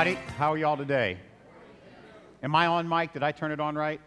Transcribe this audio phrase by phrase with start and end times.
[0.00, 1.18] How are y'all today?
[2.42, 3.12] Am I on mic?
[3.12, 4.00] Did I turn it on right?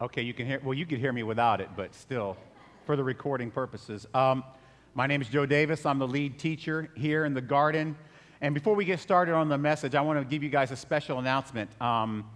[0.00, 0.60] Okay, you can hear.
[0.62, 2.36] Well, you could hear me without it, but still,
[2.86, 4.06] for the recording purposes.
[4.14, 4.44] Um,
[4.94, 5.84] my name is Joe Davis.
[5.84, 7.96] I'm the lead teacher here in the garden.
[8.40, 10.76] And before we get started on the message, I want to give you guys a
[10.76, 11.70] special announcement.
[11.82, 12.30] Um,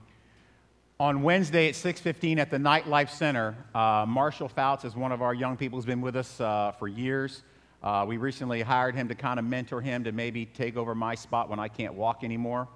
[0.98, 5.32] on Wednesday at 6:15 at the Nightlife Center, uh, Marshall Fouts is one of our
[5.32, 7.44] young people who's been with us uh, for years.
[7.82, 11.14] Uh, we recently hired him to kind of mentor him to maybe take over my
[11.14, 12.68] spot when I can't walk anymore,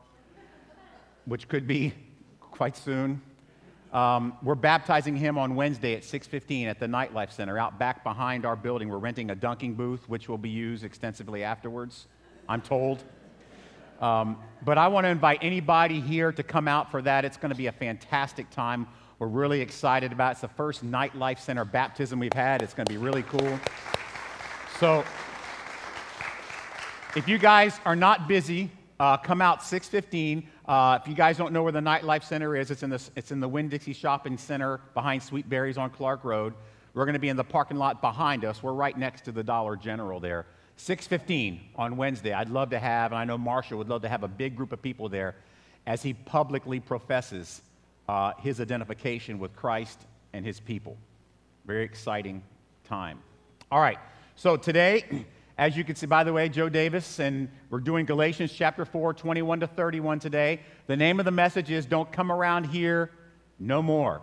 [1.25, 1.93] which could be
[2.41, 3.21] quite soon.
[3.93, 8.47] Um, we're baptizing him on Wednesday at 6:15 at the Nightlife Center out back behind
[8.47, 8.89] our building.
[8.89, 12.07] We're renting a dunking booth, which will be used extensively afterwards.
[12.49, 13.05] I'm told.
[14.01, 17.25] Um, but I want to invite anybody here to come out for that.
[17.25, 18.89] It's going to be a fantastic time.
[19.19, 20.33] We're really excited about it.
[20.33, 22.63] It's the first Nightlife Center baptism we've had.
[22.63, 23.61] It's going to be really cool.
[24.79, 25.05] So,
[27.15, 30.49] if you guys are not busy, uh, come out 6:15.
[30.67, 33.33] Uh, if you guys don't know where the Nightlife Center is, it's in the it's
[33.33, 36.55] in the Winn-Dixie Shopping Center behind Sweet Berries on Clark Road.
[36.95, 38.63] We're going to be in the parking lot behind us.
[38.63, 40.47] We're right next to the Dollar General there.
[40.77, 42.33] 6:15 on Wednesday.
[42.33, 44.73] I'd love to have, and I know Marshall would love to have a big group
[44.73, 45.37] of people there
[45.87, 47.63] as he publicly professes
[48.09, 50.97] uh, his identification with Christ and his people.
[51.67, 52.43] Very exciting
[52.85, 53.21] time.
[53.71, 53.99] All right.
[54.37, 55.27] So today,
[55.59, 59.15] as you can see, by the way, Joe Davis, and we're doing Galatians chapter 4,
[59.15, 60.61] 21 to 31 today.
[60.87, 63.11] The name of the message is Don't Come Around Here
[63.59, 64.23] No More.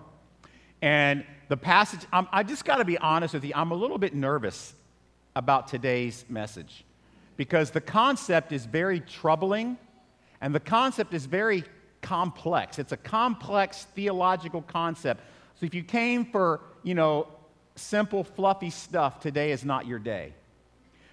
[0.82, 3.98] And the passage, I'm, I just got to be honest with you, I'm a little
[3.98, 4.74] bit nervous
[5.36, 6.84] about today's message
[7.38, 9.78] because the concept is very troubling
[10.42, 11.64] and the concept is very
[12.02, 12.80] complex.
[12.80, 15.22] It's a complex theological concept.
[15.60, 17.28] So if you came for, you know,
[17.80, 20.34] simple, fluffy stuff, today is not your day.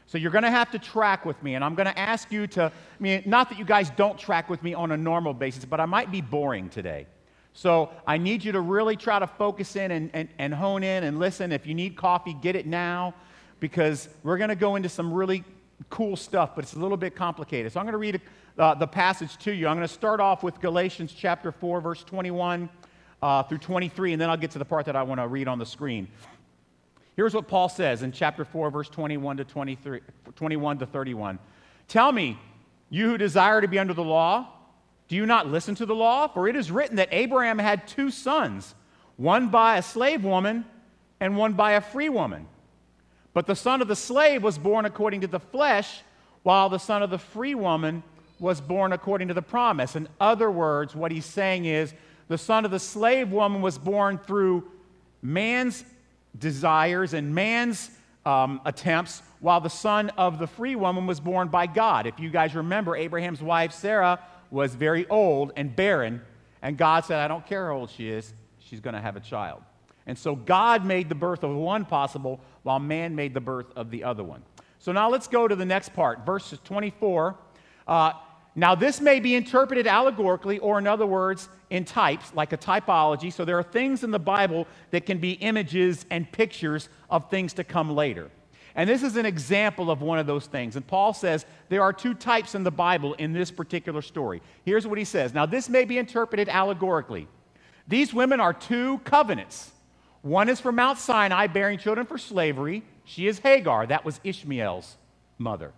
[0.07, 2.47] So you're going to have to track with me, and I'm going to ask you
[2.49, 5.65] to, I mean, not that you guys don't track with me on a normal basis,
[5.65, 7.07] but I might be boring today.
[7.53, 11.05] So I need you to really try to focus in and, and, and hone in
[11.05, 11.53] and listen.
[11.53, 13.15] If you need coffee, get it now
[13.59, 15.43] because we're going to go into some really
[15.91, 17.73] cool stuff, but it's a little bit complicated.
[17.73, 18.21] So I'm going to read
[18.59, 19.69] uh, the passage to you.
[19.69, 22.69] I'm going to start off with Galatians chapter 4, verse 21
[23.23, 25.49] uh, through 23, and then I'll get to the part that I want to read
[25.49, 26.09] on the screen.
[27.17, 30.01] Here's what Paul says in chapter 4, verse 21 to 23,
[30.35, 31.39] 21 to 31.
[31.89, 32.39] Tell me,
[32.91, 34.49] you who desire to be under the law,
[35.09, 36.29] do you not listen to the law?
[36.29, 38.75] For it is written that Abraham had two sons,
[39.17, 40.67] one by a slave woman
[41.19, 42.47] and one by a free woman.
[43.33, 46.03] But the son of the slave was born according to the flesh,
[46.43, 48.03] while the son of the free woman
[48.39, 49.97] was born according to the promise.
[49.97, 51.95] In other words, what he's saying is
[52.29, 54.71] the son of the slave woman was born through
[55.23, 55.85] man's
[56.39, 57.91] desires and man's
[58.25, 62.07] um, attempts, while the son of the free woman was born by God.
[62.07, 64.19] If you guys remember, Abraham's wife Sarah
[64.51, 66.23] was very old and barren,
[66.63, 69.21] and God said, I don't care how old she is, she's going to have a
[69.21, 69.63] child.
[70.07, 73.91] And so God made the birth of one possible, while man made the birth of
[73.91, 74.43] the other one.
[74.79, 77.37] So now let's go to the next part, verses 24.
[77.87, 78.13] Uh,
[78.59, 83.31] now, this may be interpreted allegorically, or in other words, in types, like a typology.
[83.31, 87.53] So there are things in the Bible that can be images and pictures of things
[87.55, 88.31] to come later.
[88.75, 90.75] And this is an example of one of those things.
[90.75, 94.41] And Paul says there are two types in the Bible in this particular story.
[94.65, 97.29] Here's what he says Now, this may be interpreted allegorically.
[97.87, 99.71] These women are two covenants.
[100.23, 102.83] One is from Mount Sinai, bearing children for slavery.
[103.05, 103.87] She is Hagar.
[103.87, 104.97] That was Ishmael's
[105.39, 105.73] mother.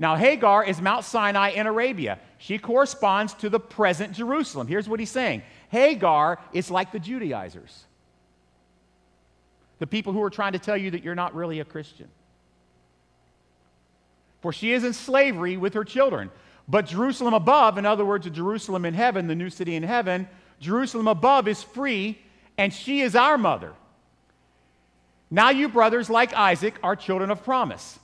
[0.00, 2.18] Now, Hagar is Mount Sinai in Arabia.
[2.38, 4.66] She corresponds to the present Jerusalem.
[4.66, 7.84] Here's what he's saying Hagar is like the Judaizers,
[9.78, 12.08] the people who are trying to tell you that you're not really a Christian.
[14.40, 16.30] For she is in slavery with her children.
[16.66, 20.26] But Jerusalem above, in other words, Jerusalem in heaven, the new city in heaven,
[20.60, 22.18] Jerusalem above is free,
[22.56, 23.74] and she is our mother.
[25.30, 27.98] Now, you brothers, like Isaac, are children of promise.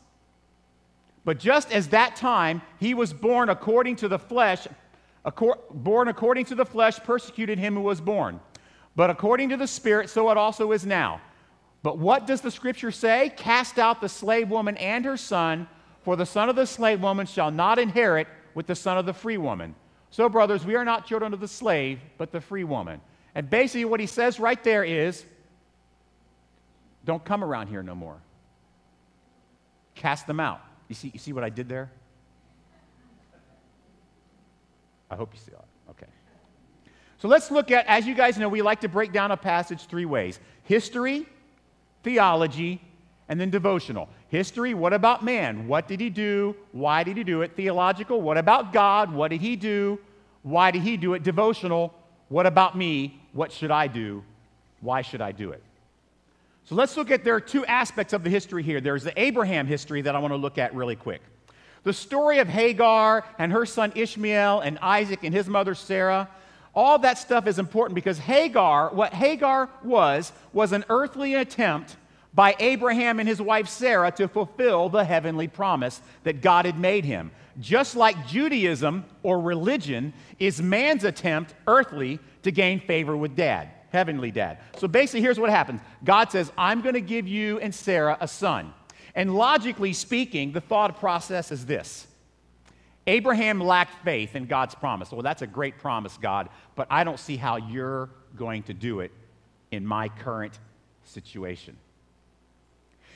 [1.26, 4.68] But just as that time he was born according to the flesh,
[5.72, 8.38] born according to the flesh, persecuted him who was born.
[8.94, 11.20] But according to the Spirit, so it also is now.
[11.82, 13.32] But what does the scripture say?
[13.36, 15.66] Cast out the slave woman and her son,
[16.04, 19.12] for the son of the slave woman shall not inherit with the son of the
[19.12, 19.74] free woman.
[20.10, 23.00] So, brothers, we are not children of the slave, but the free woman.
[23.34, 25.24] And basically, what he says right there is
[27.04, 28.18] don't come around here no more.
[29.96, 30.60] Cast them out.
[30.88, 31.90] You see, you see what I did there?
[35.10, 35.64] I hope you see that.
[35.90, 36.06] Okay.
[37.18, 39.86] So let's look at, as you guys know, we like to break down a passage
[39.86, 41.26] three ways history,
[42.02, 42.80] theology,
[43.28, 44.08] And then devotional.
[44.28, 45.66] History, what about man?
[45.66, 46.54] What did he do?
[46.72, 47.56] Why did he do it?
[47.56, 49.12] Theological, what about God?
[49.12, 49.98] What did he do?
[50.42, 51.22] Why did he do it?
[51.22, 51.92] Devotional,
[52.28, 53.20] what about me?
[53.32, 54.22] What should I do?
[54.80, 55.62] Why should I do it?
[56.66, 58.80] So let's look at there are two aspects of the history here.
[58.80, 61.22] There's the Abraham history that I want to look at really quick.
[61.84, 66.28] The story of Hagar and her son Ishmael and Isaac and his mother Sarah,
[66.74, 71.96] all that stuff is important because Hagar, what Hagar was, was an earthly attempt
[72.34, 77.04] by Abraham and his wife Sarah to fulfill the heavenly promise that God had made
[77.04, 77.30] him.
[77.60, 84.30] Just like Judaism or religion is man's attempt, earthly, to gain favor with dad heavenly
[84.30, 84.58] dad.
[84.78, 88.28] So basically, here's what happens God says, I'm going to give you and Sarah a
[88.28, 88.72] son.
[89.14, 92.06] And logically speaking, the thought process is this
[93.06, 95.10] Abraham lacked faith in God's promise.
[95.12, 99.00] Well, that's a great promise, God, but I don't see how you're going to do
[99.00, 99.12] it
[99.70, 100.58] in my current
[101.04, 101.76] situation.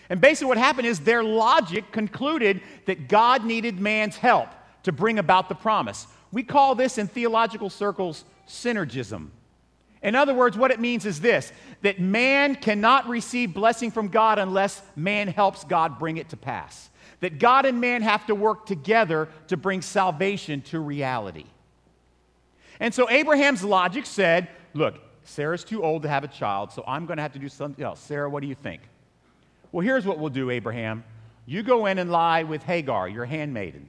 [0.09, 4.49] And basically, what happened is their logic concluded that God needed man's help
[4.83, 6.07] to bring about the promise.
[6.33, 9.29] We call this in theological circles synergism.
[10.03, 11.53] In other words, what it means is this
[11.83, 16.89] that man cannot receive blessing from God unless man helps God bring it to pass.
[17.21, 21.45] That God and man have to work together to bring salvation to reality.
[22.79, 24.95] And so Abraham's logic said, Look,
[25.25, 27.85] Sarah's too old to have a child, so I'm going to have to do something
[27.85, 28.01] else.
[28.01, 28.81] Sarah, what do you think?
[29.71, 31.05] Well, here's what we'll do, Abraham.
[31.45, 33.89] You go in and lie with Hagar, your handmaiden,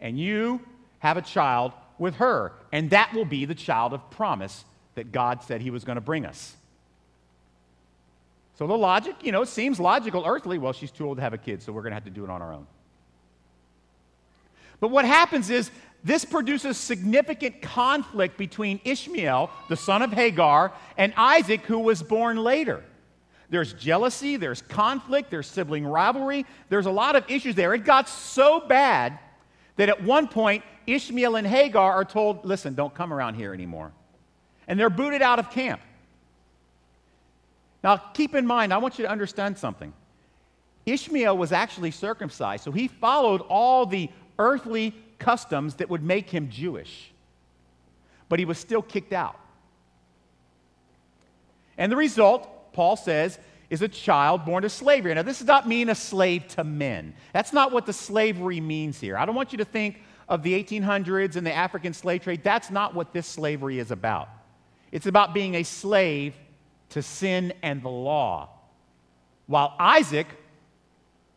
[0.00, 0.60] and you
[1.00, 4.64] have a child with her, and that will be the child of promise
[4.98, 6.56] that God said He was going to bring us.
[8.58, 10.58] So the logic, you know, seems logical earthly.
[10.58, 12.24] Well, she's too old to have a kid, so we're going to have to do
[12.24, 12.66] it on our own.
[14.80, 15.70] But what happens is
[16.02, 22.36] this produces significant conflict between Ishmael, the son of Hagar, and Isaac, who was born
[22.36, 22.82] later.
[23.50, 27.72] There's jealousy, there's conflict, there's sibling rivalry, there's a lot of issues there.
[27.72, 29.20] It got so bad
[29.76, 33.92] that at one point, Ishmael and Hagar are told, listen, don't come around here anymore
[34.68, 35.80] and they're booted out of camp.
[37.82, 39.92] Now, keep in mind, I want you to understand something.
[40.86, 46.50] Ishmael was actually circumcised, so he followed all the earthly customs that would make him
[46.50, 47.10] Jewish.
[48.28, 49.38] But he was still kicked out.
[51.76, 53.38] And the result, Paul says,
[53.70, 55.14] is a child born to slavery.
[55.14, 57.14] Now, this does not mean a slave to men.
[57.32, 59.16] That's not what the slavery means here.
[59.16, 62.42] I don't want you to think of the 1800s and the African slave trade.
[62.42, 64.28] That's not what this slavery is about.
[64.92, 66.34] It's about being a slave
[66.90, 68.48] to sin and the law.
[69.46, 70.26] While Isaac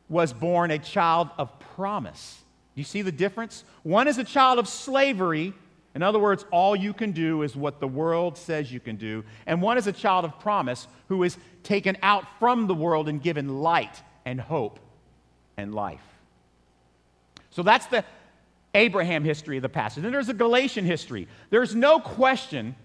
[0.09, 2.41] was born a child of promise.
[2.75, 3.63] You see the difference?
[3.83, 5.53] One is a child of slavery.
[5.95, 9.23] In other words, all you can do is what the world says you can do.
[9.45, 13.21] And one is a child of promise who is taken out from the world and
[13.21, 14.79] given light and hope
[15.57, 16.03] and life.
[17.49, 18.03] So that's the
[18.73, 20.03] Abraham history of the passage.
[20.03, 21.27] Then there's a Galatian history.
[21.49, 22.75] There's no question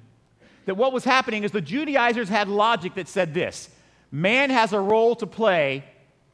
[0.67, 3.71] that what was happening is the Judaizers had logic that said this
[4.13, 5.85] man has a role to play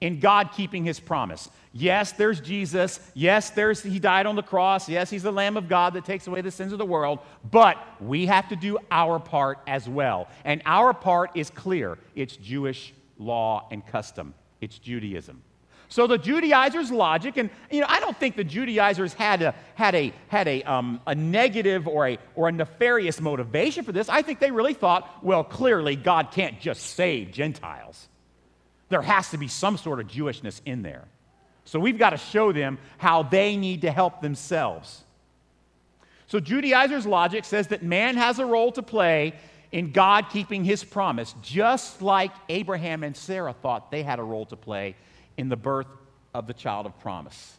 [0.00, 1.48] in God keeping his promise.
[1.72, 3.00] Yes, there's Jesus.
[3.14, 4.88] Yes, there's he died on the cross.
[4.88, 7.20] Yes, he's the lamb of God that takes away the sins of the world,
[7.50, 10.28] but we have to do our part as well.
[10.44, 11.98] And our part is clear.
[12.14, 14.34] It's Jewish law and custom.
[14.60, 15.42] It's Judaism.
[15.92, 19.94] So the Judaizers' logic, and you know, I don't think the Judaizers had a, had
[19.94, 24.08] a, had a, um, a negative or a, or a nefarious motivation for this.
[24.08, 28.08] I think they really thought, well, clearly God can't just save Gentiles.
[28.88, 31.04] There has to be some sort of Jewishness in there.
[31.66, 35.04] So we've got to show them how they need to help themselves.
[36.26, 39.34] So Judaizers' logic says that man has a role to play
[39.70, 44.46] in God keeping his promise, just like Abraham and Sarah thought they had a role
[44.46, 44.96] to play
[45.36, 45.86] in the birth
[46.34, 47.56] of the child of promise.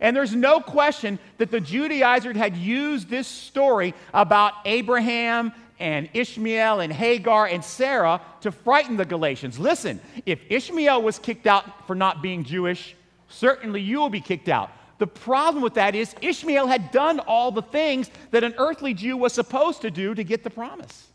[0.00, 6.80] And there's no question that the Judaizers had used this story about Abraham and Ishmael
[6.80, 9.58] and Hagar and Sarah to frighten the Galatians.
[9.58, 12.94] Listen, if Ishmael was kicked out for not being Jewish,
[13.28, 14.70] certainly you will be kicked out.
[14.98, 19.16] The problem with that is Ishmael had done all the things that an earthly Jew
[19.16, 21.08] was supposed to do to get the promise.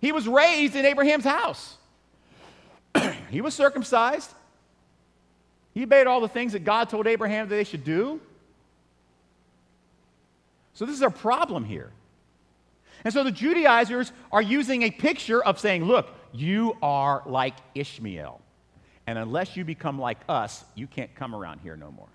[0.00, 1.76] He was raised in Abraham's house.
[3.30, 4.30] he was circumcised.
[5.72, 8.20] He obeyed all the things that God told Abraham that they should do.
[10.74, 11.90] So, this is our problem here.
[13.04, 18.40] And so the Judaizers are using a picture of saying, look, you are like Ishmael.
[19.06, 22.08] And unless you become like us, you can't come around here no more.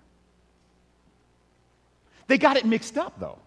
[2.26, 3.38] They got it mixed up, though.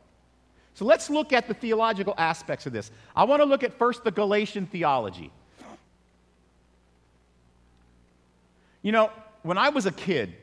[0.76, 2.90] So let's look at the theological aspects of this.
[3.16, 5.32] I want to look at first the Galatian theology.
[8.84, 9.10] You know,
[9.42, 10.36] when I was a kid,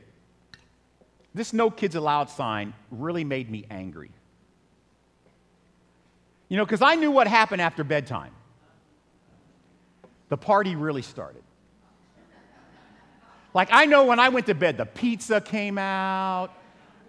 [1.33, 4.11] this no kids allowed sign really made me angry.
[6.49, 8.33] You know, because I knew what happened after bedtime.
[10.27, 11.43] The party really started.
[13.53, 16.49] Like, I know when I went to bed, the pizza came out,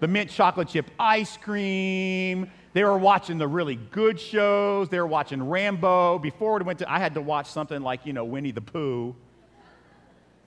[0.01, 2.51] the mint chocolate chip ice cream.
[2.73, 4.89] They were watching the really good shows.
[4.89, 6.19] They were watching Rambo.
[6.19, 9.15] Before we went to, I had to watch something like, you know, Winnie the Pooh.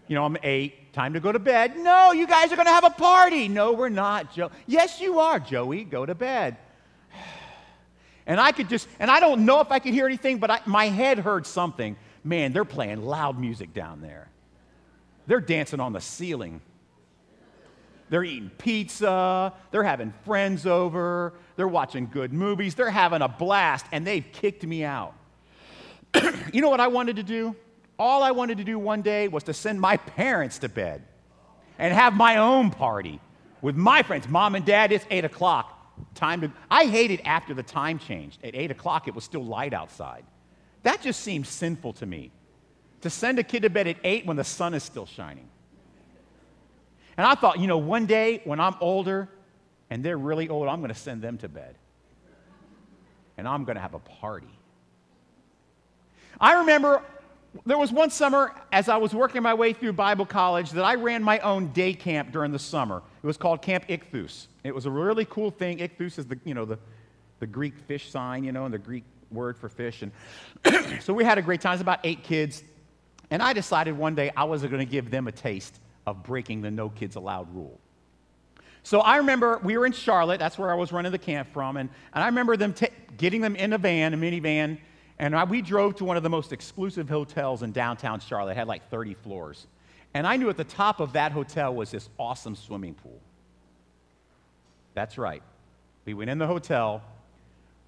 [0.07, 1.77] You know, I'm eight, time to go to bed.
[1.77, 3.47] No, you guys are going to have a party.
[3.47, 4.51] No, we're not, Joe.
[4.67, 5.83] Yes, you are, Joey.
[5.83, 6.57] Go to bed.
[8.27, 10.59] And I could just, and I don't know if I could hear anything, but I,
[10.65, 11.95] my head heard something.
[12.23, 14.29] Man, they're playing loud music down there.
[15.27, 16.59] They're dancing on the ceiling.
[18.09, 19.53] They're eating pizza.
[19.69, 21.33] They're having friends over.
[21.55, 22.73] They're watching good movies.
[22.73, 25.13] They're having a blast, and they've kicked me out.
[26.53, 27.55] you know what I wanted to do?
[27.97, 31.03] All I wanted to do one day was to send my parents to bed
[31.79, 33.19] and have my own party
[33.61, 34.27] with my friends.
[34.27, 35.71] Mom and dad, it's 8 o'clock.
[36.13, 36.51] Time to.
[36.69, 38.43] I hated after the time changed.
[38.43, 40.25] At 8 o'clock, it was still light outside.
[40.83, 42.31] That just seemed sinful to me
[43.01, 45.47] to send a kid to bed at 8 when the sun is still shining.
[47.17, 49.29] And I thought, you know, one day when I'm older
[49.89, 51.75] and they're really old, I'm going to send them to bed.
[53.37, 54.49] And I'm going to have a party.
[56.39, 57.01] I remember
[57.65, 60.95] there was one summer as I was working my way through Bible college that I
[60.95, 63.01] ran my own day camp during the summer.
[63.23, 64.47] It was called Camp Ichthus.
[64.63, 65.79] It was a really cool thing.
[65.79, 66.77] Ichthus is the, you know, the,
[67.39, 70.03] the Greek fish sign, you know, and the Greek word for fish.
[70.03, 70.11] And
[71.01, 71.71] so we had a great time.
[71.71, 72.63] It was about eight kids.
[73.29, 76.61] And I decided one day I was going to give them a taste of breaking
[76.61, 77.79] the no kids allowed rule.
[78.83, 81.77] So I remember we were in Charlotte, that's where I was running the camp from,
[81.77, 84.77] and, and I remember them t- getting them in a van, a minivan,
[85.17, 88.51] and I, we drove to one of the most exclusive hotels in downtown Charlotte.
[88.51, 89.67] It had like 30 floors.
[90.13, 93.19] And I knew at the top of that hotel was this awesome swimming pool.
[94.93, 95.43] That's right.
[96.05, 97.01] We went in the hotel,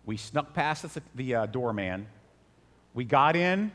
[0.06, 2.08] we snuck past the, the uh, doorman,
[2.94, 3.72] we got in,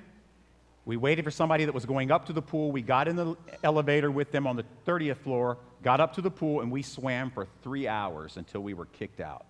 [0.84, 2.72] we waited for somebody that was going up to the pool.
[2.72, 6.30] We got in the elevator with them on the 30th floor, got up to the
[6.30, 9.46] pool, and we swam for three hours until we were kicked out.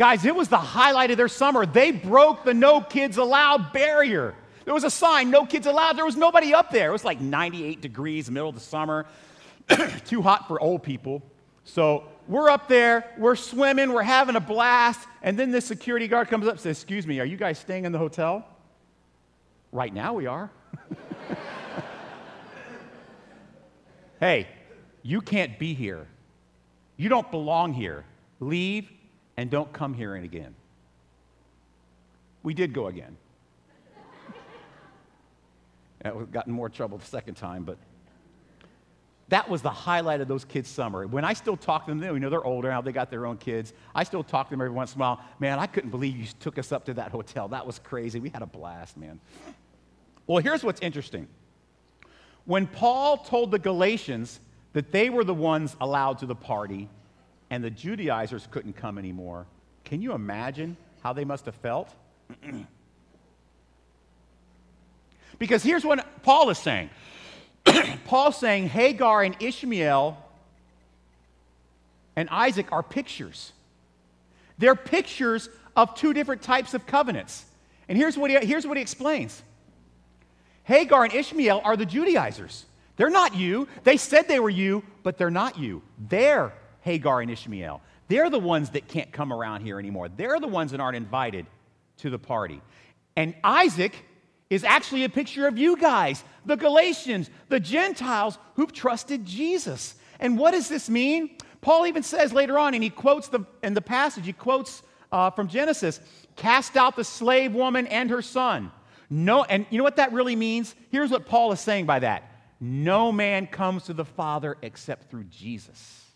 [0.00, 1.66] Guys, it was the highlight of their summer.
[1.66, 4.34] They broke the no kids allowed barrier.
[4.64, 5.98] There was a sign, no kids allowed.
[5.98, 6.88] There was nobody up there.
[6.88, 9.04] It was like 98 degrees, middle of the summer,
[10.06, 11.22] too hot for old people.
[11.64, 16.28] So we're up there, we're swimming, we're having a blast, and then this security guard
[16.28, 18.48] comes up and says, Excuse me, are you guys staying in the hotel?
[19.70, 20.50] Right now we are.
[24.18, 24.48] hey,
[25.02, 26.06] you can't be here.
[26.96, 28.06] You don't belong here.
[28.40, 28.90] Leave
[29.40, 30.54] and don't come here again.
[32.42, 33.16] We did go again.
[36.14, 37.78] we got in more trouble the second time, but
[39.28, 41.06] that was the highlight of those kids' summer.
[41.06, 43.38] When I still talk to them, you know, they're older now, they got their own
[43.38, 43.72] kids.
[43.94, 45.24] I still talk to them every once in a while.
[45.38, 47.48] Man, I couldn't believe you took us up to that hotel.
[47.48, 48.20] That was crazy.
[48.20, 49.20] We had a blast, man.
[50.26, 51.28] Well, here's what's interesting.
[52.44, 54.38] When Paul told the Galatians
[54.74, 56.90] that they were the ones allowed to the party
[57.50, 59.46] and the Judaizers couldn't come anymore,
[59.84, 61.92] can you imagine how they must have felt?
[65.38, 66.90] because here's what Paul is saying
[68.06, 70.16] Paul's saying Hagar and Ishmael
[72.16, 73.52] and Isaac are pictures.
[74.58, 77.44] They're pictures of two different types of covenants.
[77.88, 79.42] And here's what he, here's what he explains
[80.64, 82.66] Hagar and Ishmael are the Judaizers.
[82.96, 83.66] They're not you.
[83.82, 85.82] They said they were you, but they're not you.
[85.98, 87.80] They're Hagar and Ishmael.
[88.08, 90.08] They're the ones that can't come around here anymore.
[90.08, 91.46] They're the ones that aren't invited
[91.98, 92.60] to the party.
[93.16, 93.94] And Isaac
[94.48, 99.94] is actually a picture of you guys, the Galatians, the Gentiles who've trusted Jesus.
[100.18, 101.36] And what does this mean?
[101.60, 104.82] Paul even says later on, and he quotes the, in the passage, he quotes
[105.12, 106.00] uh, from Genesis
[106.36, 108.72] cast out the slave woman and her son.
[109.08, 110.74] No, and you know what that really means?
[110.90, 112.24] Here's what Paul is saying by that
[112.60, 116.09] no man comes to the Father except through Jesus.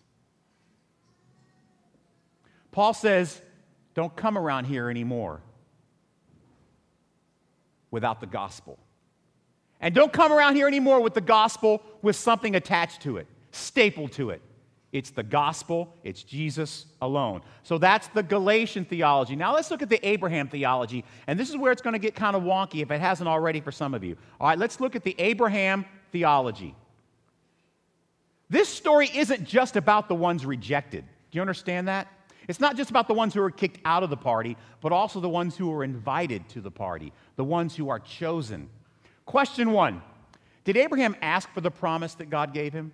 [2.75, 3.40] Paul says,
[3.95, 5.40] don't come around here anymore
[7.93, 8.81] without the gospel.
[9.81, 14.11] And don't come around here anymore with the gospel with something attached to it, stapled
[14.14, 14.43] to it.
[14.90, 17.43] It's the gospel, it's Jesus alone.
[17.62, 19.37] So that's the Galatian theology.
[19.37, 21.04] Now let's look at the Abraham theology.
[21.28, 23.61] And this is where it's going to get kind of wonky if it hasn't already
[23.61, 24.16] for some of you.
[24.40, 26.75] All right, let's look at the Abraham theology.
[28.50, 31.04] This story isn't just about the ones rejected.
[31.31, 32.09] Do you understand that?
[32.49, 35.21] It's not just about the ones who are kicked out of the party, but also
[35.21, 38.69] the ones who are invited to the party, the ones who are chosen.
[39.27, 40.03] Question one
[40.65, 42.93] Did Abraham ask for the promise that God gave him?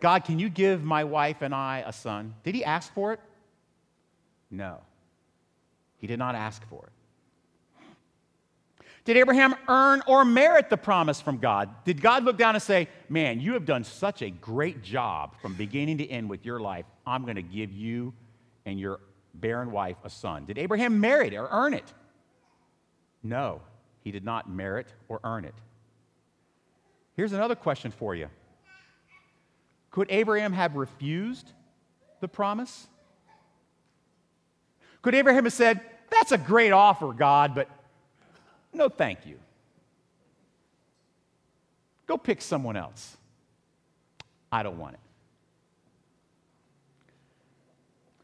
[0.00, 2.34] God, can you give my wife and I a son?
[2.44, 3.20] Did he ask for it?
[4.50, 4.80] No.
[5.98, 6.92] He did not ask for it.
[9.04, 11.70] Did Abraham earn or merit the promise from God?
[11.84, 15.54] Did God look down and say, Man, you have done such a great job from
[15.54, 16.86] beginning to end with your life.
[17.06, 18.12] I'm going to give you
[18.66, 19.00] and your
[19.32, 20.44] barren wife a son?
[20.44, 21.90] Did Abraham merit or earn it?
[23.22, 23.62] No,
[24.02, 25.54] he did not merit or earn it.
[27.14, 28.28] Here's another question for you
[29.90, 31.50] Could Abraham have refused
[32.20, 32.86] the promise?
[35.00, 35.80] Could Abraham have said,
[36.10, 37.68] That's a great offer, God, but
[38.72, 39.38] no thank you?
[42.06, 43.16] Go pick someone else.
[44.52, 45.00] I don't want it.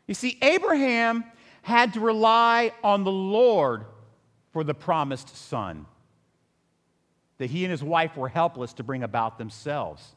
[0.07, 1.25] You see, Abraham
[1.63, 3.85] had to rely on the Lord
[4.53, 5.87] for the promised son
[7.39, 10.15] that he and his wife were helpless to bring about themselves.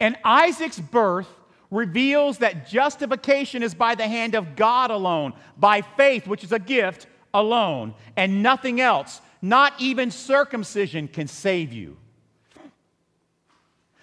[0.00, 1.28] And Isaac's birth
[1.70, 6.58] reveals that justification is by the hand of God alone, by faith, which is a
[6.58, 9.20] gift alone, and nothing else.
[9.42, 11.96] Not even circumcision can save you.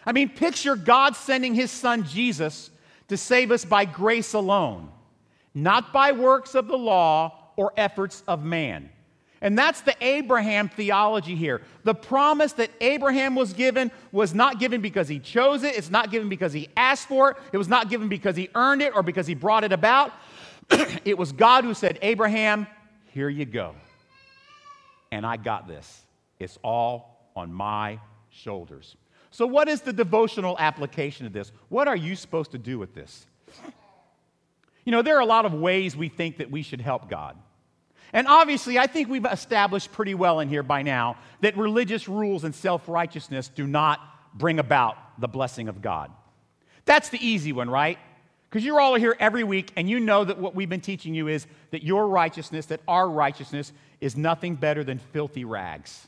[0.06, 2.70] I mean, picture God sending his son Jesus
[3.08, 4.92] to save us by grace alone,
[5.56, 8.90] not by works of the law or efforts of man.
[9.42, 11.62] And that's the Abraham theology here.
[11.84, 16.12] The promise that Abraham was given was not given because he chose it, it's not
[16.12, 19.04] given because he asked for it, it was not given because he earned it or
[19.04, 20.12] because he brought it about.
[21.06, 22.68] it was God who said, Abraham,
[23.12, 23.76] here you go.
[25.12, 26.06] And I got this.
[26.40, 28.98] It's all on my shoulders.
[29.32, 31.52] So, what is the devotional application of this?
[31.70, 33.28] What are you supposed to do with this?
[34.86, 37.36] You know, there are a lot of ways we think that we should help God.
[38.14, 42.44] And obviously, I think we've established pretty well in here by now that religious rules
[42.44, 44.00] and self righteousness do not
[44.34, 46.12] bring about the blessing of God.
[46.86, 47.98] That's the easy one, right?
[48.50, 51.28] Because you're all here every week and you know that what we've been teaching you
[51.28, 56.08] is that your righteousness, that our righteousness, is nothing better than filthy rags.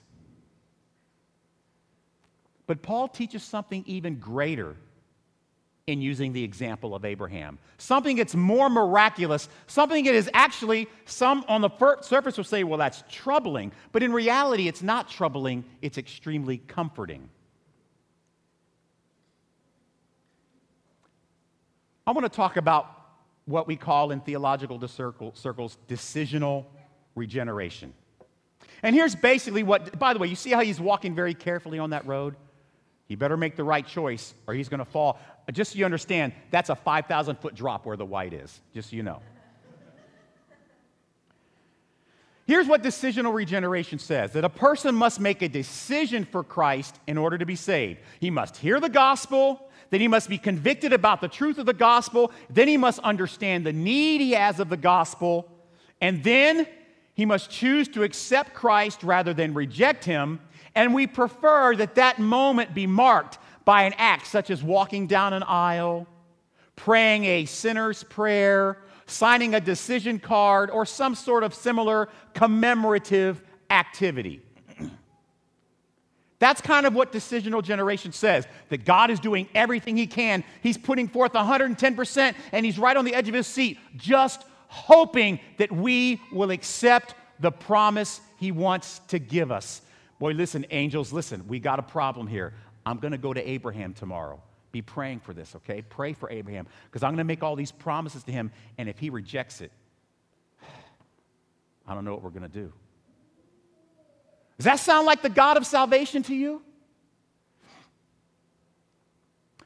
[2.68, 4.76] But Paul teaches something even greater
[5.88, 7.58] in using the example of Abraham.
[7.78, 11.70] Something that's more miraculous, something that is actually, some on the
[12.02, 13.72] surface will say, well, that's troubling.
[13.94, 17.30] But in reality, it's not troubling, it's extremely comforting.
[22.06, 22.92] I want to talk about
[23.46, 26.66] what we call in theological circles decisional
[27.16, 27.94] regeneration.
[28.84, 31.92] And here's basically what, by the way, you see how he's walking very carefully on
[31.92, 32.36] that road?
[33.08, 35.20] He better make the right choice or he's going to fall
[35.54, 38.96] just so you understand, that's a 5,000 foot drop where the white is, just so
[38.96, 39.22] you know.
[42.46, 47.18] Here's what decisional regeneration says that a person must make a decision for Christ in
[47.18, 48.00] order to be saved.
[48.22, 51.74] He must hear the gospel, then he must be convicted about the truth of the
[51.74, 55.52] gospel, then he must understand the need he has of the gospel,
[56.00, 56.68] and then
[57.16, 60.40] he must choose to accept Christ rather than reject him.
[60.78, 65.34] And we prefer that that moment be marked by an act such as walking down
[65.34, 66.06] an aisle,
[66.76, 74.40] praying a sinner's prayer, signing a decision card, or some sort of similar commemorative activity.
[76.38, 80.44] That's kind of what decisional generation says that God is doing everything He can.
[80.62, 85.40] He's putting forth 110%, and He's right on the edge of His seat, just hoping
[85.58, 89.82] that we will accept the promise He wants to give us.
[90.20, 92.54] Boy, listen, angels, listen, we got a problem here.
[92.86, 94.42] I'm going to go to Abraham tomorrow.
[94.72, 95.82] Be praying for this, okay?
[95.82, 99.00] Pray for Abraham because I'm going to make all these promises to him, and if
[99.00, 99.72] he rejects it,
[101.88, 102.74] I don't know what we're going to do.
[104.58, 106.62] Does that sound like the God of salvation to you?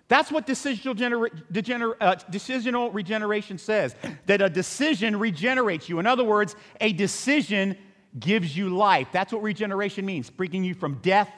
[0.07, 5.99] That's what decisional, gener- degener- uh, decisional regeneration says that a decision regenerates you.
[5.99, 7.77] In other words, a decision
[8.19, 9.07] gives you life.
[9.11, 11.29] That's what regeneration means, bringing you from death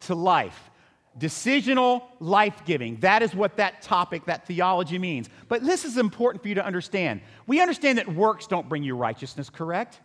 [0.00, 0.70] to life.
[1.18, 2.96] Decisional life giving.
[3.00, 5.28] That is what that topic, that theology means.
[5.48, 7.20] But this is important for you to understand.
[7.46, 10.00] We understand that works don't bring you righteousness, correct?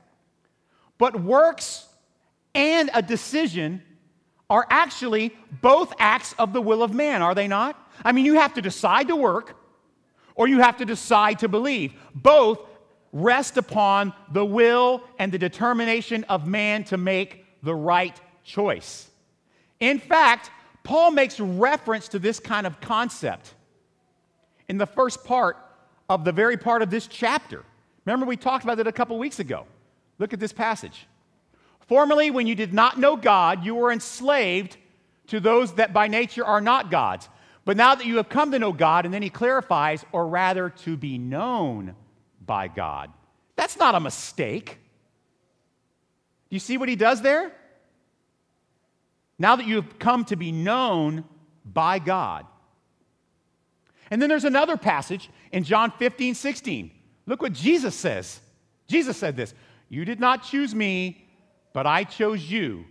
[0.97, 1.87] But works
[2.53, 3.81] and a decision
[4.49, 7.75] are actually both acts of the will of man, are they not?
[8.03, 9.55] I mean, you have to decide to work
[10.35, 11.93] or you have to decide to believe.
[12.15, 12.59] Both
[13.11, 19.09] rest upon the will and the determination of man to make the right choice.
[19.79, 20.51] In fact,
[20.83, 23.53] Paul makes reference to this kind of concept
[24.67, 25.57] in the first part
[26.09, 27.63] of the very part of this chapter.
[28.05, 29.65] Remember, we talked about it a couple weeks ago.
[30.17, 31.07] Look at this passage.
[31.87, 34.77] Formerly, when you did not know God, you were enslaved
[35.27, 37.29] to those that by nature are not God's.
[37.65, 40.69] But now that you have come to know God, and then he clarifies, or rather
[40.69, 41.95] to be known
[42.49, 43.11] by God.
[43.55, 44.79] That's not a mistake.
[46.49, 47.51] Do you see what he does there?
[49.37, 51.25] Now that you've come to be known
[51.63, 52.47] by God.
[54.09, 56.89] And then there's another passage in John 15, 16.
[57.27, 58.39] Look what Jesus says.
[58.87, 59.53] Jesus said this
[59.87, 61.29] You did not choose me,
[61.71, 62.83] but I chose you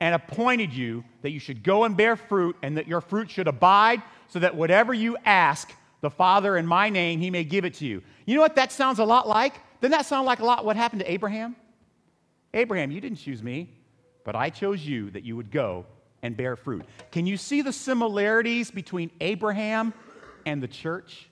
[0.00, 3.48] and appointed you that you should go and bear fruit and that your fruit should
[3.48, 5.70] abide, so that whatever you ask
[6.04, 8.02] the Father in my name, he may give it to you.
[8.26, 9.54] You know what that sounds a lot like?
[9.80, 11.56] Doesn't that sound like a lot what happened to Abraham?
[12.52, 13.70] Abraham, you didn't choose me,
[14.22, 15.86] but I chose you that you would go
[16.22, 16.84] and bear fruit.
[17.10, 19.94] Can you see the similarities between Abraham
[20.44, 21.30] and the church?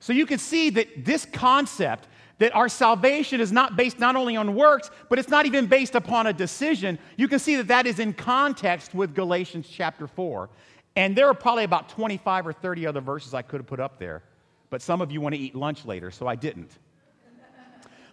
[0.00, 4.36] So you can see that this concept that our salvation is not based not only
[4.36, 6.98] on works, but it's not even based upon a decision.
[7.16, 10.50] You can see that that is in context with Galatians chapter 4.
[10.96, 13.98] And there are probably about 25 or 30 other verses I could have put up
[13.98, 14.22] there,
[14.70, 16.70] but some of you want to eat lunch later, so I didn't.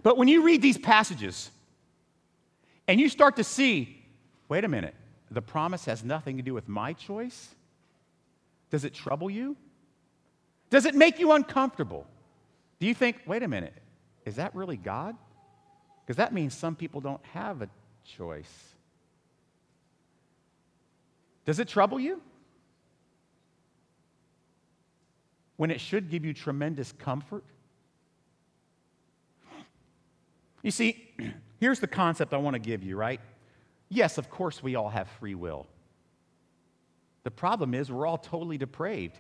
[0.04, 1.52] But when you read these passages
[2.88, 4.04] and you start to see,
[4.50, 4.96] wait a minute,
[5.30, 7.50] the promise has nothing to do with my choice,
[8.72, 9.56] does it trouble you?
[10.72, 12.08] Does it make you uncomfortable?
[12.80, 13.74] Do you think, wait a minute,
[14.26, 15.16] is that really God?
[16.04, 17.70] Because that means some people don't have a
[18.18, 18.52] choice.
[21.46, 22.22] Does it trouble you?
[25.62, 27.44] When it should give you tremendous comfort?
[30.64, 31.14] You see,
[31.60, 33.22] here's the concept I want to give you, right?
[33.88, 35.68] Yes, of course, we all have free will.
[37.26, 39.20] The problem is, we're all totally depraved,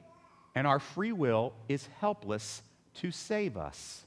[0.56, 2.63] and our free will is helpless
[2.95, 4.04] to save us.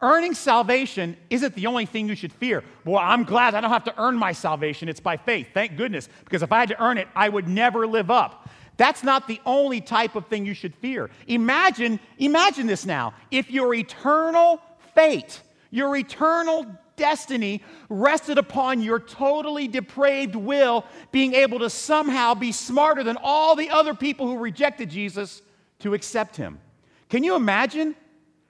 [0.00, 2.64] Earning salvation isn't the only thing you should fear.
[2.84, 4.88] Well, I'm glad I don't have to earn my salvation.
[4.88, 5.50] It's by faith.
[5.54, 6.08] Thank goodness.
[6.24, 8.50] Because if I had to earn it, I would never live up.
[8.76, 11.10] That's not the only type of thing you should fear.
[11.26, 13.14] Imagine, imagine this now.
[13.30, 14.60] If your eternal
[14.94, 22.52] fate, your eternal destiny rested upon your totally depraved will being able to somehow be
[22.52, 25.42] smarter than all the other people who rejected Jesus
[25.80, 26.60] to accept him.
[27.08, 27.94] Can you imagine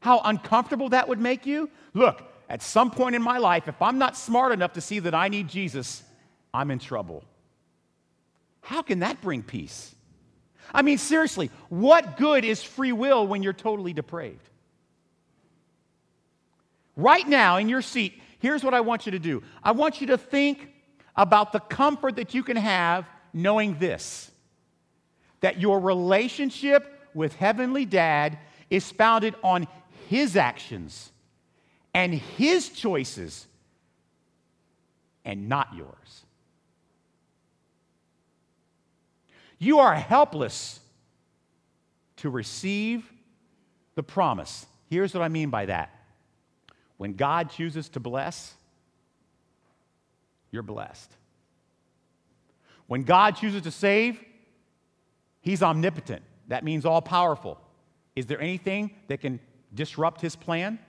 [0.01, 1.71] how uncomfortable that would make you?
[1.95, 5.15] Look, at some point in my life, if I'm not smart enough to see that
[5.15, 6.03] I need Jesus,
[6.53, 7.25] I'm in trouble.
[8.61, 9.95] How can that bring peace?
[10.73, 14.49] I mean, seriously, what good is free will when you're totally depraved?
[16.97, 20.09] Right now, in your seat, here's what I want you to do I want you
[20.09, 20.69] to think
[21.17, 24.31] about the comfort that you can have knowing this
[25.41, 28.39] that your relationship with Heavenly Dad
[28.71, 29.67] is founded on
[30.09, 31.11] His actions
[31.93, 33.47] and His choices
[35.25, 36.22] and not yours.
[39.63, 40.81] You are helpless
[42.17, 43.09] to receive
[43.95, 44.67] the promise.
[44.91, 45.95] Here's what I mean by that
[46.97, 48.55] when God chooses to bless,
[50.51, 51.13] you're blessed.
[52.89, 54.21] When God chooses to save,
[55.43, 56.25] He's omnipotent.
[56.49, 57.61] That means all powerful.
[58.17, 59.39] Is there anything that can
[59.73, 60.81] disrupt His plan?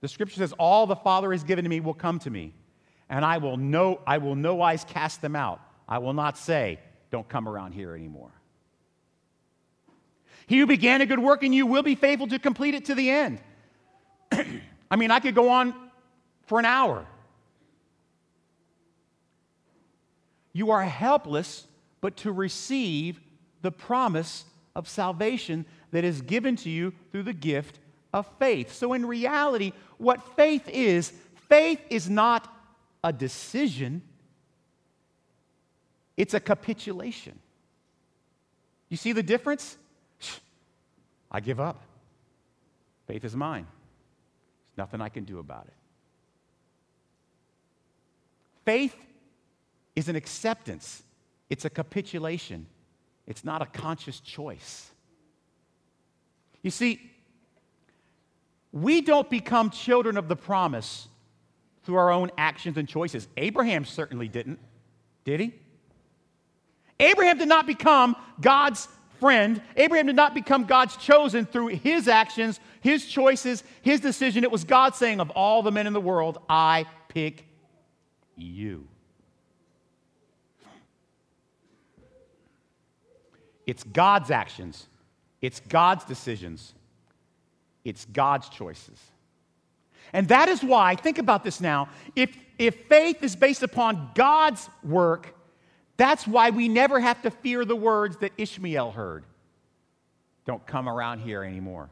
[0.00, 2.54] The scripture says, All the Father has given to me will come to me,
[3.12, 5.60] and I will no, I will no wise cast them out.
[5.86, 8.32] I will not say, Don't come around here anymore.
[10.46, 12.94] He who began a good work in you will be faithful to complete it to
[12.94, 13.38] the end.
[14.90, 15.74] I mean, I could go on
[16.46, 17.06] for an hour.
[20.54, 21.66] You are helpless,
[22.00, 23.20] but to receive
[23.60, 27.78] the promise of salvation that is given to you through the gift
[28.14, 28.72] of faith.
[28.72, 31.12] So, in reality, what faith is,
[31.48, 32.48] faith is not
[33.04, 34.02] a decision,
[36.16, 37.38] it's a capitulation.
[38.88, 39.76] You see the difference?
[41.30, 41.82] I give up.
[43.06, 43.66] Faith is mine.
[44.68, 45.74] There's nothing I can do about it.
[48.64, 48.94] Faith
[49.96, 51.02] is an acceptance,
[51.50, 52.66] it's a capitulation,
[53.26, 54.90] it's not a conscious choice.
[56.62, 57.10] You see,
[58.70, 61.08] we don't become children of the promise
[61.84, 63.28] through our own actions and choices.
[63.36, 64.58] Abraham certainly didn't,
[65.24, 65.54] did he?
[67.00, 69.60] Abraham did not become God's friend.
[69.76, 74.44] Abraham did not become God's chosen through his actions, his choices, his decision.
[74.44, 77.46] It was God saying, Of all the men in the world, I pick
[78.36, 78.88] you.
[83.66, 84.88] It's God's actions,
[85.40, 86.74] it's God's decisions,
[87.84, 88.98] it's God's choices.
[90.12, 94.68] And that is why, think about this now, if, if faith is based upon God's
[94.82, 95.34] work,
[95.96, 99.24] that's why we never have to fear the words that Ishmael heard.
[100.46, 101.88] Don't come around here anymore.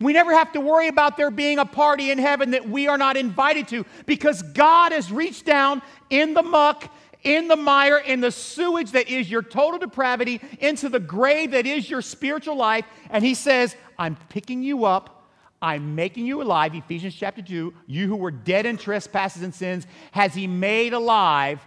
[0.00, 2.98] We never have to worry about there being a party in heaven that we are
[2.98, 6.92] not invited to because God has reached down in the muck,
[7.24, 11.66] in the mire, in the sewage that is your total depravity, into the grave that
[11.66, 12.84] is your spiritual life.
[13.10, 15.17] And He says, I'm picking you up.
[15.60, 16.74] I'm making you alive.
[16.74, 17.74] Ephesians chapter 2.
[17.86, 21.60] You who were dead in trespasses and sins has He made alive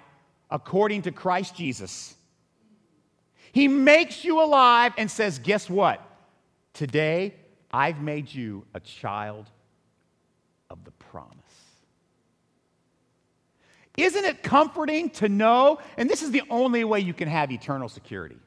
[0.49, 2.15] according to Christ Jesus.
[3.51, 6.01] He makes you alive and says, Guess what?
[6.73, 7.36] Today,
[7.69, 9.49] I've made you a child
[10.69, 11.36] of the promise.
[13.97, 17.89] Isn't it comforting to know, and this is the only way you can have eternal
[17.89, 18.38] security?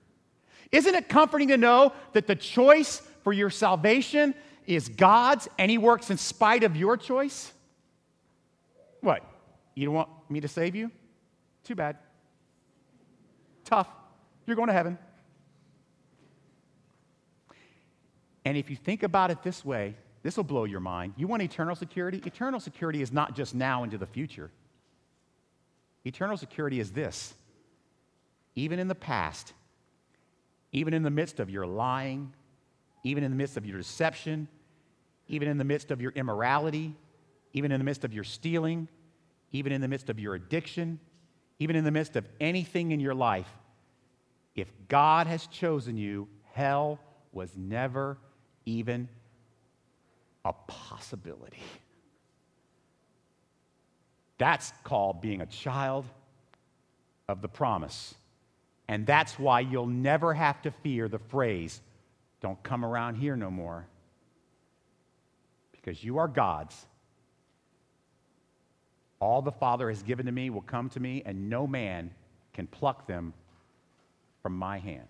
[0.72, 4.34] Isn't it comforting to know that the choice for your salvation
[4.66, 7.52] is God's and He works in spite of your choice?
[9.00, 9.22] What?
[9.74, 10.90] You don't want me to save you?
[11.64, 11.96] Too bad.
[13.64, 13.88] Tough.
[14.46, 14.98] You're going to heaven.
[18.44, 21.14] And if you think about it this way, this will blow your mind.
[21.16, 22.22] You want eternal security?
[22.24, 24.50] Eternal security is not just now into the future.
[26.04, 27.34] Eternal security is this
[28.56, 29.52] even in the past,
[30.72, 32.32] even in the midst of your lying,
[33.02, 34.48] even in the midst of your deception,
[35.28, 36.94] even in the midst of your immorality,
[37.52, 38.88] even in the midst of your stealing,
[39.52, 40.98] even in the midst of your addiction,
[41.58, 43.48] even in the midst of anything in your life,
[44.54, 46.98] if God has chosen you, hell
[47.32, 48.18] was never
[48.66, 49.08] even
[50.44, 51.62] a possibility.
[54.38, 56.04] That's called being a child
[57.28, 58.14] of the promise.
[58.88, 61.80] And that's why you'll never have to fear the phrase,
[62.40, 63.86] don't come around here no more.
[65.84, 66.86] Because you are God's.
[69.20, 72.10] All the Father has given to me will come to me, and no man
[72.54, 73.34] can pluck them
[74.42, 75.06] from my hand.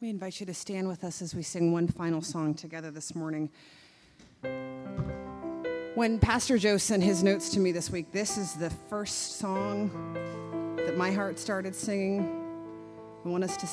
[0.00, 3.14] We invite you to stand with us as we sing one final song together this
[3.14, 3.50] morning.
[5.94, 9.88] When Pastor Joe sent his notes to me this week, this is the first song
[10.74, 12.42] that my heart started singing.
[13.24, 13.62] I want us to